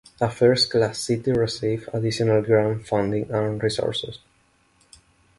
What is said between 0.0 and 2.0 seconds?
A first class city receives